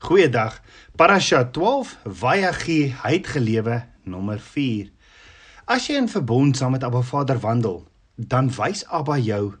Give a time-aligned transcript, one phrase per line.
[0.00, 0.62] Goeiedag.
[0.96, 4.88] Parasha 12 Vayagi uitgelewe nommer 4.
[5.68, 7.82] As jy in verbond saam met Abba Vader wandel,
[8.16, 9.58] dan wys Abba jou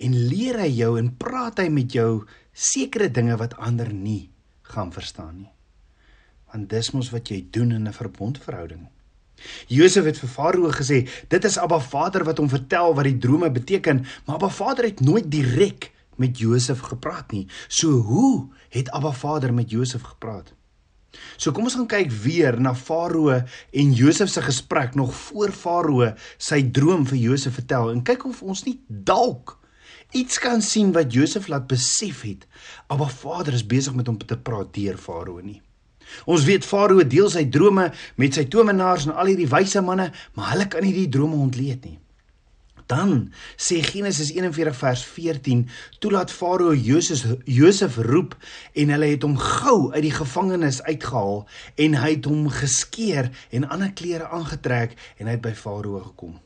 [0.00, 2.24] en leer hy jou en praat hy met jou
[2.56, 4.30] sekere dinge wat ander nie
[4.72, 5.52] gaan verstaan nie.
[6.48, 8.88] Want dis mos wat jy doen in 'n verbondverhouding.
[9.68, 13.50] Josef het vir Farao gesê, dit is Abba Vader wat hom vertel wat die drome
[13.50, 17.46] beteken, maar Abba Vader het nooit direk met Josef gepraat nie.
[17.68, 20.52] So hoe het Abba Vader met Josef gepraat?
[21.36, 26.12] So kom ons gaan kyk weer na Farao en Josef se gesprek nog voor Farao
[26.38, 29.58] sy droom vir Josef vertel en kyk of ons nie dalk
[30.16, 32.46] iets kan sien wat Josef laat besef het.
[32.92, 35.60] Abba Vader is besig met hom te praat deur Farao nie.
[36.28, 37.88] Ons weet Farao deel sy drome
[38.20, 41.84] met sy towenaars en al hierdie wyse manne, maar hulle kan nie die drome ontleed
[41.88, 41.98] nie.
[42.92, 48.36] Dan sê Genesis 41 vers 14, toelaat Farao Josef Josef roep
[48.76, 51.46] en hulle het hom gou uit die gevangenis uitgehaal
[51.86, 56.36] en hy het hom geskeer en ander klere aangetrek en hy het by Farao gekom.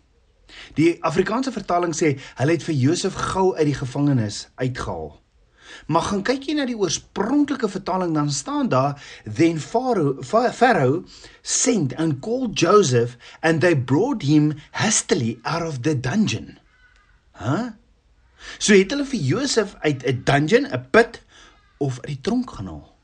[0.78, 5.16] Die Afrikaanse vertaling sê hulle het vir Josef gou uit die gevangenis uitgehaal.
[5.86, 11.05] Maar gaan kyk jy na die oorspronklike vertaling dan staan daar then Pharaoh Pharaoh
[11.42, 16.59] sent and called Joseph and they brought him hastily out of the dungeon.
[17.37, 17.44] Hæ?
[17.44, 17.67] Huh?
[18.59, 21.20] So het hulle vir Josef uit 'n dungeon, 'n put
[21.78, 22.97] of uit die tronk gehaal.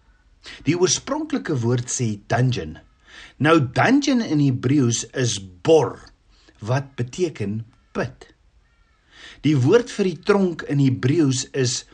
[0.64, 2.78] Die oorspronklike woord sê dungeon.
[3.36, 5.98] Nou dungeon in Hebreëus is bor
[6.58, 8.28] wat beteken put.
[9.42, 11.84] Die woord vir die tronk in Hebreëus is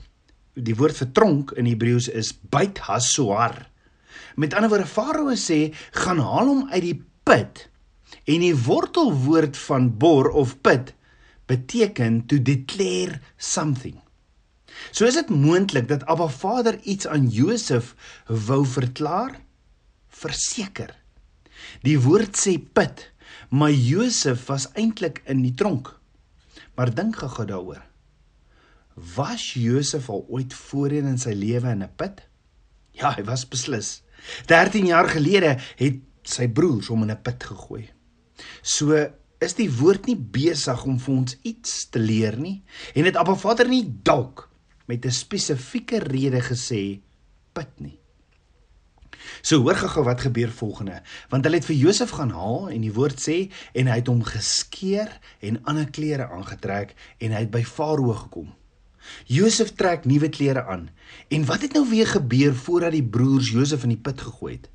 [0.65, 3.67] die woord vir tronk in Hebreëus is bait hasoar.
[4.39, 7.67] Met ander woorde Farao sê gaan haal hom uit die put
[8.29, 10.95] en die wortelwoord van bor of put
[11.49, 13.97] beteken to declare something.
[14.93, 17.95] So is dit moontlik dat Abba Vader iets aan Josef
[18.27, 19.41] wou verklaar?
[20.09, 20.93] Verseker.
[21.83, 23.09] Die woord sê put,
[23.51, 25.93] maar Josef was eintlik in die tronk.
[26.77, 27.88] Maar dink gou daaroor.
[29.15, 32.23] Was Josef al ooit voorheen in sy lewe in 'n put?
[32.91, 34.03] Ja, hy was beslis.
[34.47, 37.91] 13 jaar gelede het sy broers hom in 'n put gegooi.
[38.63, 39.07] So
[39.39, 42.63] is die woord nie besig om vir ons iets te leer nie
[42.95, 44.49] en het Abba Vader nie dalk
[44.87, 47.01] met 'n spesifieke rede gesê
[47.53, 48.01] put nie.
[49.43, 52.93] So hoor gou wat gebeur volgende, want hulle het vir Josef gaan haal en die
[52.93, 57.63] woord sê en hy het hom geskeer en ander klere aangetrek en hy het by
[57.63, 58.55] Farao gekom.
[59.27, 60.89] Josef trek nuwe klere aan.
[61.29, 64.69] En wat het nou weer gebeur voordat die broers Josef in die put gegooi het?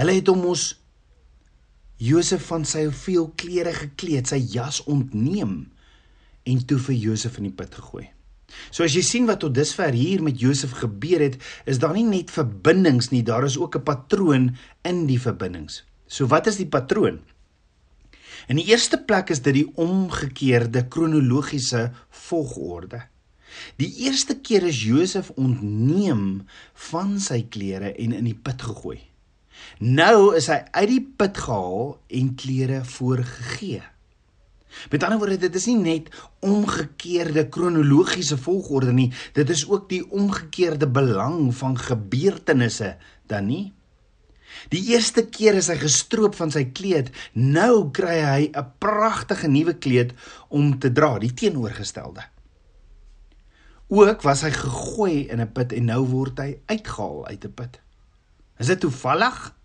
[0.00, 0.68] Hulle het hom mos
[1.98, 5.66] Josef van sy veel klere gekleed, sy jas ontneem
[6.48, 8.06] en toe vir Josef in die put gegooi.
[8.72, 11.36] So as jy sien wat tot dusver hier met Josef gebeur het,
[11.68, 15.84] is daar nie net verbindings nie, daar is ook 'n patroon in die verbindings.
[16.06, 17.20] So wat is die patroon?
[18.48, 23.02] In die eerste plek is dit die omgekeerde kronologiese volgorde.
[23.76, 26.46] Die eerste keer is Josef ontneem
[26.88, 28.98] van sy klere en in die put gegooi.
[29.78, 33.82] Nou is hy uit die put gehaal en klere voorgegee.
[34.92, 36.10] Met ander woorde, dit is nie net
[36.44, 42.94] omgekeerde kronologiese volgorde nie, dit is ook die omgekeerde belang van gebeurtenisse
[43.30, 43.64] dan nie.
[44.72, 49.74] Die eerste keer is hy gestroop van sy kleed, nou kry hy 'n pragtige nuwe
[49.78, 50.14] kleed
[50.48, 52.24] om te dra, die teenoorgestelde.
[53.88, 57.80] Ook was hy gegooi in 'n put en nou word hy uitgehaal uit 'n put.
[58.58, 59.56] Is dit toevallig?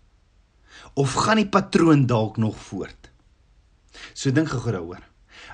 [0.94, 3.10] Of gaan die patroon dalk nog voort?
[4.12, 5.02] So dink gou daaroor.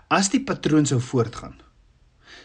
[0.09, 1.59] As die patroon sou voortgaan,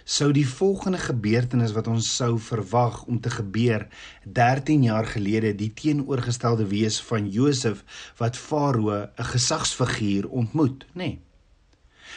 [0.04, 3.88] sou die volgende gebeurtenis wat ons sou verwag om te gebeur
[4.24, 7.84] 13 jaar gelede die teenoorgestelde wees van Josef
[8.18, 10.94] wat Farao 'n gesagsfiguur ontmoet, nê?
[10.94, 11.25] Nee.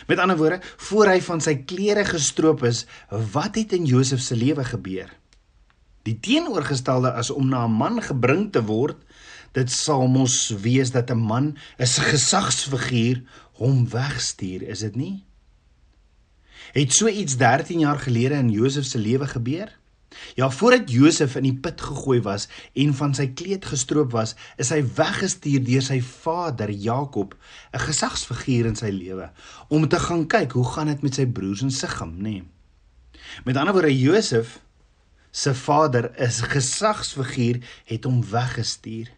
[0.07, 4.37] Met ander woorde, voor hy van sy klere gestroop is, wat het in Josef se
[4.37, 5.11] lewe gebeur?
[6.03, 8.97] Die teenoorgestelde as om na 'n man gebring te word,
[9.53, 15.25] dit sal mos wees dat 'n man 'n gesagsfiguur hom wegstuur, is dit nie?
[16.73, 19.78] Het so iets 13 jaar gelede in Josef se lewe gebeur?
[20.35, 24.71] Ja, voordat Josef in die put gegooi was en van sy kleed gestroop was, is
[24.73, 27.35] hy weggestuur deur sy vader Jakob,
[27.73, 29.31] 'n gesagsfiguur in sy lewe,
[29.69, 32.23] om te gaan kyk hoe gaan dit met sy broers in Sigim, nê.
[32.23, 32.45] Nee.
[33.45, 34.59] Met ander woorde, Josef
[35.31, 39.13] se vader is gesagsfiguur het hom weggestuur.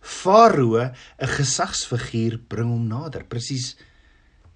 [0.00, 3.24] Farao, 'n gesagsfiguur, bring hom nader.
[3.24, 3.76] Presies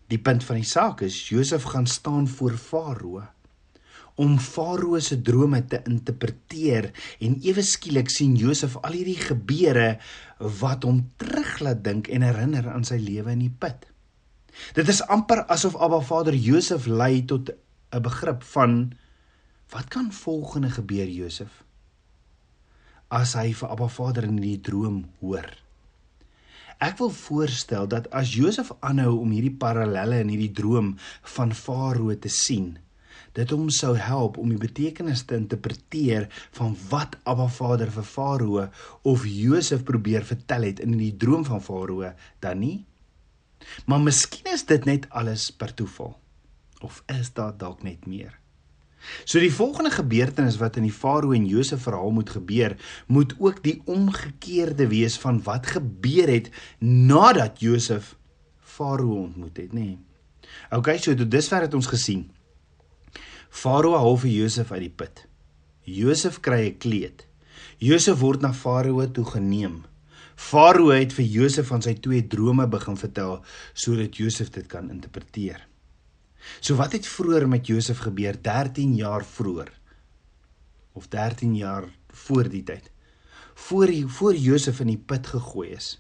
[0.08, 3.28] die punt van die saak is Josef gaan staan voor Farao
[4.19, 6.91] om Farao se drome te interpreteer
[7.25, 9.93] en ewe skielik sien Josef al hierdie gebeure
[10.61, 13.87] wat hom terug laat dink en herinner aan sy lewe in die put.
[14.75, 17.50] Dit is amper asof Abba Vader Josef lei tot
[17.94, 18.93] 'n begrip van
[19.70, 21.62] wat kan volgende gebeur Josef
[23.09, 25.47] as hy vir Abba Vader in die droom hoor.
[26.79, 30.93] Ek wil voorstel dat as Josef aanhou om hierdie parallelle in hierdie droom
[31.35, 32.76] van Farao te sien,
[33.36, 38.66] dit hom sou help om die betekenis te interpreteer van wat Abba Vader vir Farao
[39.02, 42.86] of Josef probeer vertel het in die droom van Farao dan nie.
[43.86, 46.16] Maar miskien is dit net alles per toeval
[46.80, 48.36] of is daar dalk net meer?
[49.25, 52.74] So die volgende gebeurtenis wat in die Farao en Josef verhaal moet gebeur,
[53.06, 56.50] moet ook die omgekeerde wees van wat gebeur het
[56.82, 58.16] nadat Josef
[58.58, 59.86] Farao ontmoet het, nê.
[59.94, 59.98] Nee.
[60.70, 62.28] OK, so tot dusver het ons gesien.
[63.50, 65.24] Farao haal vir Josef uit die put.
[65.84, 67.26] Josef kry 'n kleed.
[67.78, 69.84] Josef word na Farao toe geneem.
[70.36, 73.42] Farao het vir Josef van sy twee drome begin vertel
[73.74, 75.66] sodat Josef dit kan interpreteer.
[76.60, 79.72] So wat het vroeër met Josef gebeur 13 jaar vroeër?
[80.92, 82.90] Of 13 jaar voor die tyd.
[83.54, 85.98] Voor die, voor Josef in die put gegooi is.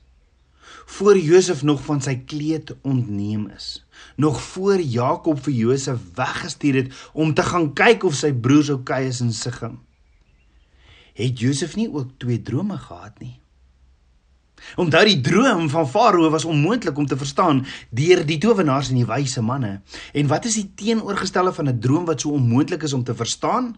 [0.86, 3.86] Voor Josef nog van sy kleed ontneem is.
[4.16, 9.06] Nog voor Jakob vir Josef weggestuur het om te gaan kyk of sy broers oukei
[9.08, 9.78] is in Sigim.
[11.18, 13.40] Het Josef nie ook twee drome gehad nie?
[14.76, 19.06] Onthou die droom van Farao was onmoontlik om te verstaan deur die towenaars en die
[19.06, 19.80] wyse manne.
[20.12, 23.76] En wat is die teenoorgestelde van 'n droom wat so onmoontlik is om te verstaan?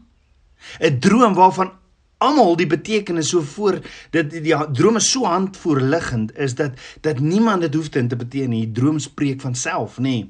[0.81, 1.73] 'n Droom waarvan
[2.21, 3.81] almal die betekenis so voor
[4.15, 8.49] dit die, die droom is so handvoorliggend is dat dat niemand dit hoef te interpreteer
[8.49, 8.67] nie.
[8.67, 10.21] Die droom spreek van self, nê.
[10.21, 10.29] Nee.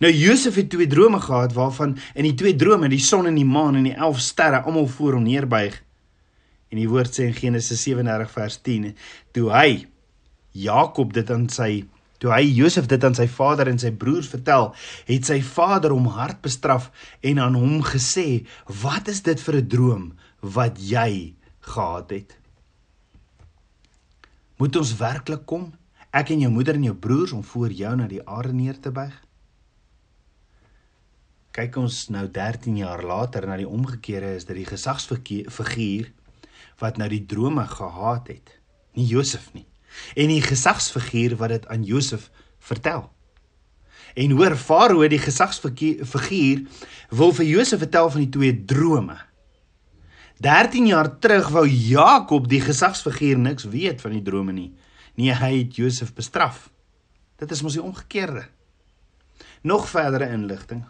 [0.00, 3.46] Nou Josef het twee drome gehad waarvan in die twee drome die son en die
[3.46, 5.76] maan en die 11 sterre almal voor hom neerbuig.
[6.72, 8.94] En die woord sê in Genesis 37 vers 10,
[9.36, 9.84] toe hy
[10.54, 11.84] Jakob dit aan sy
[12.22, 14.70] toe hy Josef dit aan sy vader en sy broers vertel,
[15.10, 16.88] het sy vader hom hard bestraf
[17.20, 18.46] en aan hom gesê:
[18.82, 20.04] "Wat is dit vir 'n droom
[20.44, 22.36] wat jy gehad het?"
[24.60, 25.72] Moet ons werklik kom,
[26.14, 28.92] ek en jou moeder en jou broers om voor jou na die aarde neer te
[28.94, 29.14] buig?
[31.54, 36.08] Kyk ons nou 13 jaar later na die omgekeerde is dit die gesagsfiguur
[36.82, 38.54] wat nou die drome gehaat het,
[38.98, 39.66] nie Josef nie.
[40.18, 43.06] En die gesagsfiguur wat dit aan Josef vertel.
[44.14, 46.66] En hoor Farao die gesagsfiguur
[47.10, 49.18] wil vir Josef vertel van die twee drome.
[50.44, 54.74] 13 jaar terug wou Jakob die gesagsfiguur niks weet van die drome nie.
[55.16, 56.68] Nee, hy het Josef bestraf.
[57.40, 58.44] Dit is mos die omgekeerde.
[59.64, 60.84] Nog verdere inligting.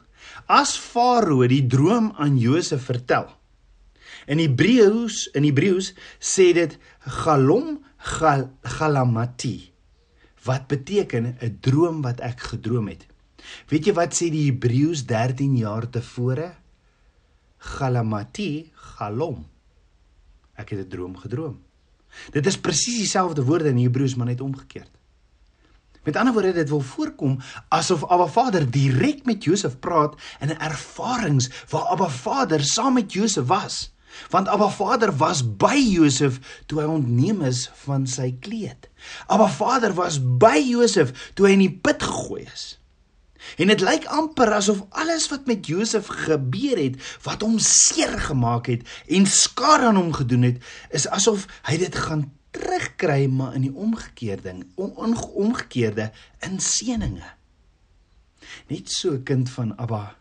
[0.51, 3.29] As Farao die droom aan Josef vertel,
[4.27, 6.77] In Hebreëus in Hebreëus sê dit
[7.21, 7.79] Galom
[8.17, 9.71] gal, Galamati
[10.45, 13.07] wat beteken 'n droom wat ek gedroom het.
[13.69, 16.53] Weet jy wat sê die Hebreëus 13 jaar tevore?
[17.65, 19.45] Galamati, Galom.
[20.55, 21.63] Ek het 'n droom gedroom.
[22.31, 24.91] Dit is presies dieselfde woorde in Hebreëus maar net omgekeerd.
[26.05, 27.39] Met ander woorde dit wil voorkom
[27.69, 33.13] asof Abba Vader direk met Josef praat in 'n ervarings waar Abba Vader saam met
[33.13, 33.93] Josef was.
[34.31, 38.89] Want Abba Vader was by Josef toe hy ontneem is van sy kleed.
[39.27, 42.79] Abba Vader was by Josef toe hy in die put gegooi is.
[43.57, 46.97] En dit lyk amper asof alles wat met Josef gebeur het,
[47.27, 51.95] wat hom seer gemaak het en skade aan hom gedoen het, is asof hy dit
[52.07, 56.11] gaan terugkry maar in die omgekeerde, om, omgekeerde
[56.47, 57.27] inseninge.
[58.71, 60.15] Net so kind van Abba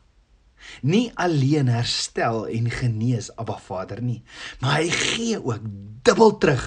[0.82, 4.22] nie alleen herstel en genees Abba Vader nie,
[4.62, 5.66] maar hy gee ook
[6.08, 6.66] dubbel terug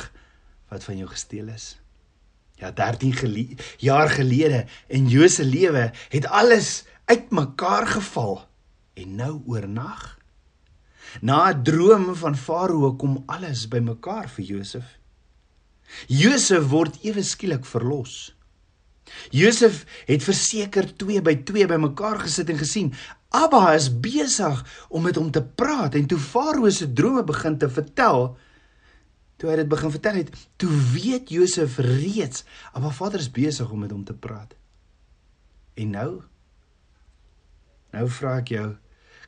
[0.69, 1.77] wat van jou gesteel is.
[2.57, 8.47] Ja 13 gele jaar gelede in Jose lewe het alles uitmekaar geval
[8.95, 10.17] en nou oornag
[11.21, 14.99] na 'n droom van Farao kom alles bymekaar vir Josef.
[16.07, 18.35] Josef word ewe skielik verlos.
[19.31, 22.95] Josef het verseker 2 by 2 bymekaar gesit en gesien
[23.29, 27.71] Abba is besig om met hom te praat en toe Farao se drome begin te
[27.71, 28.37] vertel
[29.37, 33.85] toe hy dit begin vertel het toe weet Josef reeds Abba Vader is besig om
[33.85, 34.57] met hom te praat.
[35.77, 36.11] En nou
[37.97, 38.69] nou vra ek jou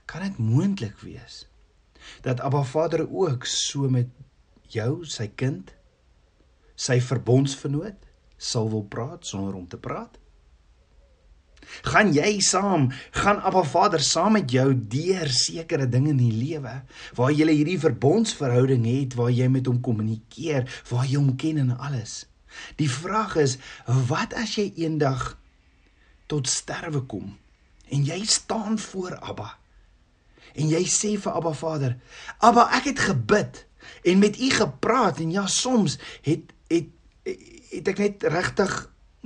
[0.08, 1.44] kan dit moontlik wees
[2.24, 4.08] dat Abba Vader ook so met
[4.72, 5.74] jou sy kind
[6.78, 8.06] sy verbondsvernoot
[8.38, 10.18] sal wil praat sonder om te praat
[11.88, 16.82] Gaan jy saam, gaan Abba Vader saam met jou deur sekere dinge in die lewe?
[17.18, 21.76] Waar jy hierdie verbondsverhouding het, waar jy met hom kommunikeer, waar jy hom ken en
[21.78, 22.24] alles.
[22.80, 25.36] Die vraag is, wat as jy eendag
[26.28, 27.32] tot sterwe kom
[27.88, 29.54] en jy staan voor Abba
[30.58, 31.96] en jy sê vir Abba Vader,
[32.44, 33.62] Abba, ek het gebid
[34.04, 35.96] en met U gepraat en ja, soms
[36.26, 36.92] het het
[37.68, 38.72] het ek net regtig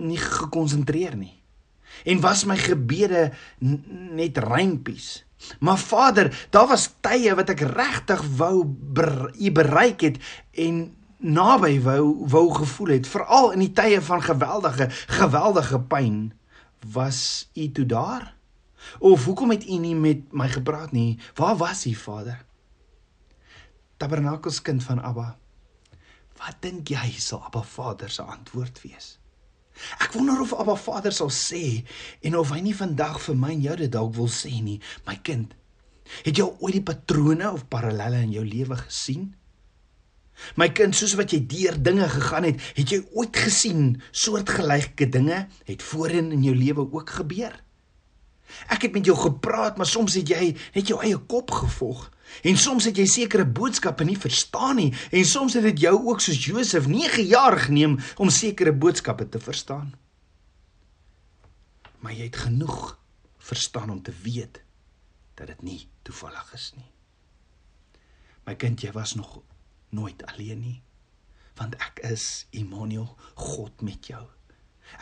[0.02, 1.41] nie gekonsentreer nie
[2.04, 5.24] en was my gebede net reimpies.
[5.58, 8.62] Maar Vader, daar was tye wat ek regtig wou
[9.38, 10.20] u bereik het
[10.54, 10.84] en
[11.22, 16.32] naby wou wou gevoel het, veral in die tye van geweldige geweldige pyn.
[16.92, 18.34] Was u toe daar?
[18.98, 21.18] Of hoekom het u nie met my gepraat nie?
[21.34, 22.44] Waar was u, Vader?
[23.96, 25.36] Tabernakelskind van Abba.
[26.42, 29.21] Wat dink jy sal Abba Vader se antwoord wees?
[30.00, 31.82] Ek wonder of Abba Vader sal sê
[32.22, 35.16] en of hy nie vandag vir my en jou dit dalk wil sê nie, my
[35.24, 35.54] kind.
[36.26, 39.30] Het jy ooit die patrone of parallelle in jou lewe gesien?
[40.58, 45.44] My kind, soos wat jy deur dinge gegaan het, het jy ooit gesien soortgelyke dinge
[45.68, 47.54] het voorheen in jou lewe ook gebeur?
[48.72, 52.08] Ek het met jou gepraat, maar soms het jy net jou eie kop gevolg.
[52.42, 56.20] En soms het jy sekere boodskappe nie verstaan nie en soms het dit jou ook
[56.20, 59.92] soos Josef 9 jaar geneem om sekere boodskappe te verstaan.
[62.00, 62.98] Maar jy het genoeg
[63.38, 64.62] verstaan om te weet
[65.34, 66.88] dat dit nie toevallig is nie.
[68.46, 69.42] My kind, jy was nog
[69.90, 70.80] nooit alleen nie
[71.60, 74.22] want ek is Immanuel, God met jou.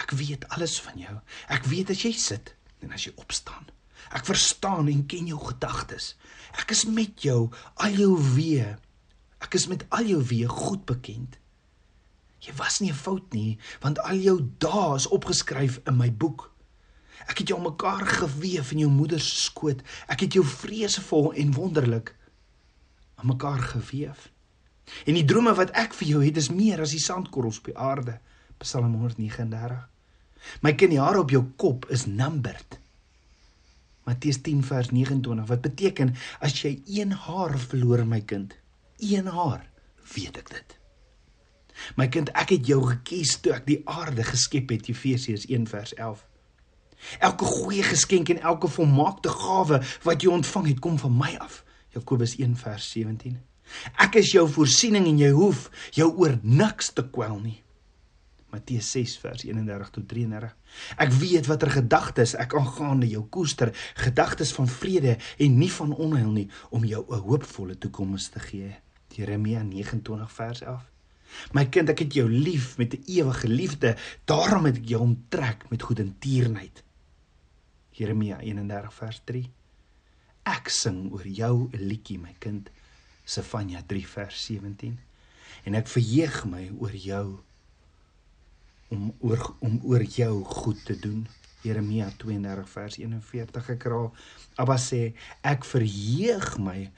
[0.03, 1.17] Ek weet alles van jou.
[1.49, 3.69] Ek weet as jy sit en as jy opstaan.
[4.11, 6.15] Ek verstaan en ken jou gedagtes.
[6.59, 8.79] Ek is met jou al jou weë.
[9.41, 11.39] Ek is met al jou weë goed bekend.
[12.41, 16.51] Jy was nie 'n fout nie, want al jou dae is opgeskryf in my boek.
[17.29, 19.83] Ek het jou mekaar gewewe in jou moeder se skoot.
[20.09, 22.17] Ek het jou vreesvol en wonderlik
[23.17, 24.17] aan mekaar gewewe.
[25.07, 27.79] En die drome wat ek vir jou het, is meer as die sandkorrels op die
[27.79, 28.19] aarde.
[28.59, 29.89] Psalm 139.
[30.65, 32.80] My kind, die hare op jou kop is numbered.
[34.11, 38.57] Matteus 10 vers 29 wat beteken as jy een haar verloor my kind,
[38.99, 39.63] een haar,
[40.15, 40.77] weet ek dit.
[41.97, 45.95] My kind, ek het jou gekies toe ek die aarde geskep het, Efesiërs 1 vers
[45.95, 46.27] 11.
[47.25, 51.63] Elke goeie geskenk en elke volmaakte gawe wat jy ontvang het, kom van my af.
[51.95, 53.39] Jakobus 1 vers 17.
[54.03, 57.61] Ek is jou voorsiening en jy hoef jou oor niks te kwel nie.
[58.51, 60.55] Matteus 6 vers 31 tot 33.
[60.97, 66.31] Ek weet watter gedagtes ek aangaande jou koester, gedagtes van vrede en nie van onheil
[66.31, 68.77] nie, om jou 'n hoopvolle toekoms te gee.
[69.15, 70.91] Jeremia 29 vers 11.
[71.53, 75.71] My kind, ek het jou lief met 'n ewige liefde, daarom het ek jou omtrek
[75.71, 76.83] met goedertierenheid.
[77.91, 79.51] Jeremia 31 vers 3.
[80.43, 82.71] Ek sing oor jou 'n liedjie, my kind.
[83.25, 84.99] Sefanja 3 vers 17.
[85.65, 87.41] En ek verheug my oor jou
[88.91, 91.27] om oor om oor jou goed te doen.
[91.63, 94.11] Jeremia 32 vers 41 ek raal.
[94.61, 95.13] Abba sê
[95.47, 96.89] ek verheug my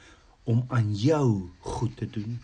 [0.48, 2.38] om aan jou goed te doen.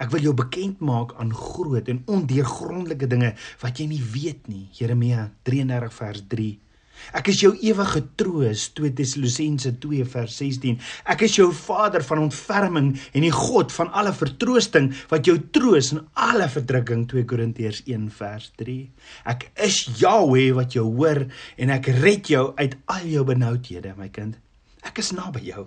[0.00, 4.68] Ek wil jou bekend maak aan groot en ondeurgrondelike dinge wat jy nie weet nie.
[4.78, 6.69] Jeremia 33 vers 3
[7.16, 10.78] Ek is jou ewige troos 2 Tessalonisense 2 vers 16.
[11.10, 15.92] Ek is jou Vader van ontferming en die God van alle vertroosting wat jou troos
[15.96, 18.78] in alle verdrukking 2 Korintiërs 1 vers 3.
[19.32, 21.24] Ek is Jahweh wat jou hoor
[21.56, 24.38] en ek red jou uit al jou benoudhede my kind.
[24.86, 25.66] Ek is naby jou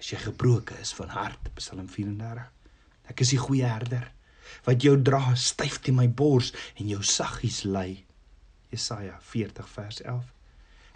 [0.00, 2.46] as jy gebroken is van hart Psalm 34.
[3.10, 4.08] Ek is die goeie herder
[4.66, 8.02] wat jou dra styf teen my bors en jou saggies lei.
[8.70, 10.39] Jesaja 40 vers 11.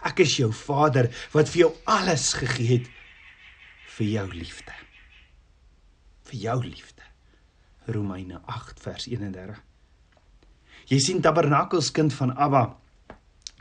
[0.04, 2.90] Ek is jou Vader wat vir jou alles gegee het
[3.96, 4.75] vir jou liefde.
[6.28, 7.02] Vir jou liefde.
[7.87, 9.61] Romeine 8 vers 31.
[10.90, 12.64] Jy sien tabernakels kind van Abba.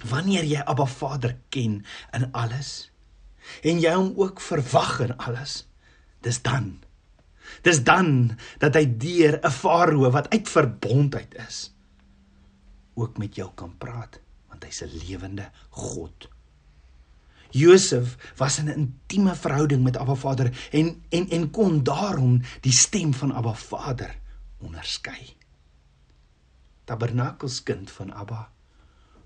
[0.09, 1.83] Wanneer jy Abba Vader ken
[2.15, 2.89] in alles
[3.67, 5.65] en jy hom ook verwag in alles,
[6.23, 6.77] dis dan.
[7.67, 11.73] Dis dan dat hy deur 'n farao wat uit verbondheid is
[12.95, 16.32] ook met jou kan praat want hy's 'n lewende God.
[17.53, 22.71] Josef was in 'n intieme verhouding met Abba Vader en en en kon daarom die
[22.71, 24.19] stem van Abba Vader
[24.57, 25.35] onderskei.
[26.83, 28.51] Tabernakelskind van Abba,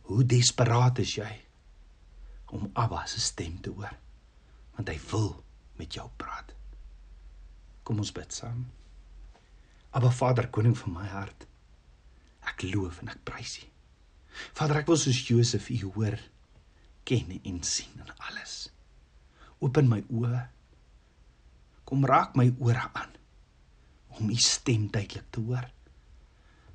[0.02, 1.42] hoe desperaat is jy
[2.46, 3.96] om Abba se stem te hoor?
[4.76, 5.44] Want hy wil
[5.76, 6.54] met jou praat.
[7.84, 8.68] Kom ons bid saam.
[9.90, 11.48] Abba Vader, koning van my hart.
[12.42, 13.68] Ek loof en ek prys U.
[14.54, 16.20] Vader, ek wil soos Josef U hoor
[17.08, 18.68] ken en sien in alles.
[19.64, 20.44] Open my oë.
[21.88, 23.16] Kom raak my ore aan
[24.18, 25.68] om u stem duidelik te hoor.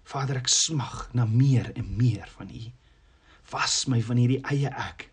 [0.07, 2.63] Vader, ek smag na meer en meer van u.
[3.51, 5.09] Was my van hierdie eie ek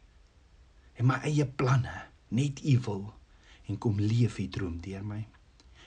[1.00, 1.96] en my eie planne,
[2.36, 3.06] net u wil
[3.72, 5.22] en kom leef u droom deur my.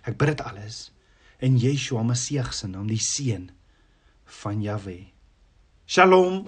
[0.09, 0.87] Ek bid dit alles
[1.43, 3.51] in Yeshua Messie se naam, die seun
[4.43, 4.99] van Jahwe.
[5.87, 6.47] Shalom.